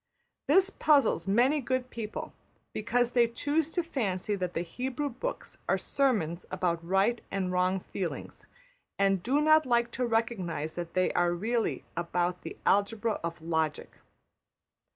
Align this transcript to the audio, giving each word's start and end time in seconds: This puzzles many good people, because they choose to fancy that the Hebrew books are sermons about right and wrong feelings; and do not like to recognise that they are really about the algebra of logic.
This 0.47 0.71
puzzles 0.71 1.27
many 1.27 1.61
good 1.61 1.91
people, 1.91 2.33
because 2.73 3.11
they 3.11 3.27
choose 3.27 3.71
to 3.73 3.83
fancy 3.83 4.33
that 4.33 4.55
the 4.55 4.63
Hebrew 4.63 5.09
books 5.09 5.59
are 5.69 5.77
sermons 5.77 6.43
about 6.49 6.83
right 6.83 7.21
and 7.29 7.51
wrong 7.51 7.79
feelings; 7.81 8.47
and 8.97 9.21
do 9.21 9.39
not 9.41 9.63
like 9.67 9.91
to 9.91 10.05
recognise 10.07 10.73
that 10.73 10.95
they 10.95 11.13
are 11.13 11.33
really 11.35 11.83
about 11.95 12.41
the 12.41 12.57
algebra 12.65 13.19
of 13.23 13.39
logic. 13.43 13.99